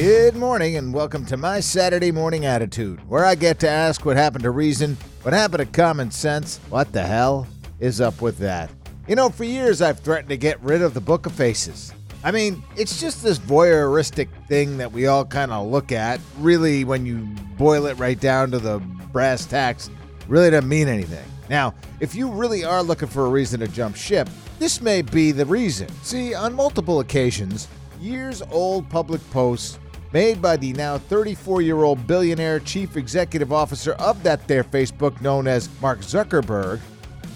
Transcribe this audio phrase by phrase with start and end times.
[0.00, 4.16] Good morning and welcome to my Saturday morning attitude, where I get to ask what
[4.16, 7.46] happened to reason, what happened to common sense, what the hell
[7.80, 8.70] is up with that?
[9.06, 11.92] You know, for years I've threatened to get rid of the Book of Faces.
[12.24, 16.18] I mean, it's just this voyeuristic thing that we all kind of look at.
[16.38, 17.18] Really, when you
[17.58, 18.78] boil it right down to the
[19.12, 19.90] brass tacks,
[20.28, 21.26] really doesn't mean anything.
[21.50, 25.30] Now, if you really are looking for a reason to jump ship, this may be
[25.30, 25.90] the reason.
[26.02, 27.68] See, on multiple occasions,
[28.00, 29.78] years old public posts
[30.12, 35.20] made by the now 34 year old billionaire chief executive officer of that there Facebook
[35.20, 36.78] known as Mark Zuckerberg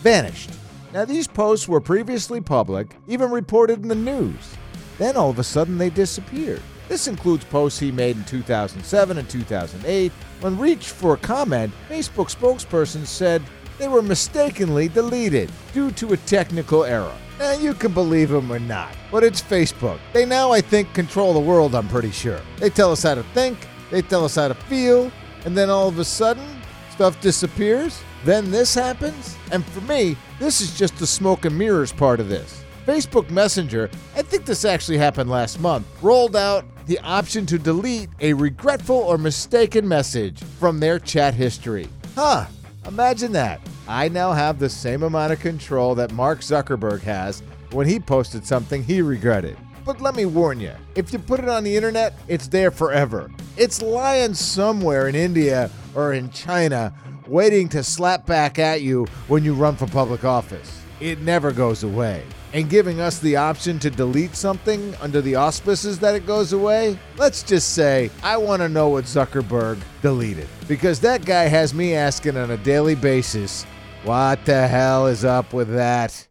[0.02, 0.50] vanished.
[0.92, 4.54] Now, these posts were previously public, even reported in the news.
[4.96, 6.62] Then all of a sudden they disappeared.
[6.88, 10.12] This includes posts he made in 2007 and 2008.
[10.40, 13.42] When reached for a comment, Facebook spokesperson said
[13.78, 17.16] they were mistakenly deleted due to a technical error.
[17.38, 19.98] Now, you can believe him or not, but it's Facebook.
[20.12, 22.40] They now, I think, control the world, I'm pretty sure.
[22.58, 23.58] They tell us how to think,
[23.90, 25.10] they tell us how to feel,
[25.44, 26.46] and then all of a sudden,
[26.90, 28.00] stuff disappears.
[28.24, 29.36] Then this happens.
[29.50, 32.62] And for me, this is just the smoke and mirrors part of this.
[32.86, 38.10] Facebook Messenger, I think this actually happened last month, rolled out the option to delete
[38.20, 41.88] a regretful or mistaken message from their chat history.
[42.14, 42.46] Huh,
[42.86, 43.60] imagine that.
[43.86, 48.46] I now have the same amount of control that Mark Zuckerberg has when he posted
[48.46, 49.58] something he regretted.
[49.84, 53.30] But let me warn you if you put it on the internet, it's there forever.
[53.58, 56.94] It's lying somewhere in India or in China
[57.26, 60.80] waiting to slap back at you when you run for public office.
[61.00, 65.98] It never goes away and giving us the option to delete something under the auspices
[65.98, 70.48] that it goes away, let's just say I want to know what Zuckerberg deleted.
[70.68, 73.64] Because that guy has me asking on a daily basis,
[74.04, 76.26] what the hell is up with that?